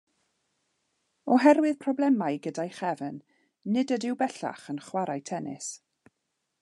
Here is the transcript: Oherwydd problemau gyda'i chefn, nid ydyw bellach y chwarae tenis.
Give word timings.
Oherwydd 1.35 1.77
problemau 1.83 2.39
gyda'i 2.47 2.73
chefn, 2.79 3.19
nid 3.75 3.95
ydyw 3.99 4.19
bellach 4.23 4.67
y 4.75 4.77
chwarae 4.89 5.23
tenis. 5.33 5.69